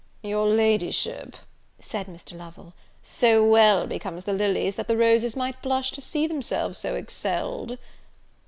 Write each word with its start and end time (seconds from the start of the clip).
"Your 0.23 0.47
Ladyship," 0.47 1.35
said 1.79 2.07
Mr. 2.07 2.35
Lovel, 2.35 2.73
"so 3.03 3.45
well 3.45 3.85
becomes 3.85 4.23
the 4.23 4.33
lilies, 4.33 4.73
that 4.73 4.87
the 4.87 4.97
roses 4.97 5.35
might 5.35 5.61
blush 5.61 5.91
to 5.91 6.01
see 6.01 6.25
themselves 6.25 6.79
so 6.79 6.95
excelled." 6.95 7.77